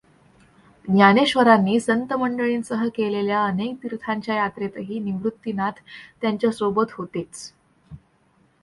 ज्ञानेश्वरांनी 0.87 1.79
संतंमंडळींसह 1.79 2.87
केलेल्या 2.87 3.43
अनेक 3.45 3.75
तीर्थांच्या 3.83 4.35
यात्रेतही 4.35 4.99
निवृत्तिनाथ 4.99 5.81
त्यांच्या 6.21 6.51
सोबत 6.51 6.91
होतेच. 6.91 7.51